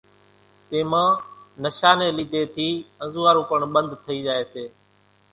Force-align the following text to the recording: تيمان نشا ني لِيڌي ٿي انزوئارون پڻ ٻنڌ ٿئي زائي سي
تيمان 0.69 1.09
نشا 1.63 1.91
ني 1.99 2.07
لِيڌي 2.17 2.43
ٿي 2.55 2.69
انزوئارون 3.03 3.45
پڻ 3.51 3.59
ٻنڌ 3.73 3.89
ٿئي 4.05 4.17
زائي 4.27 4.43
سي 4.53 4.65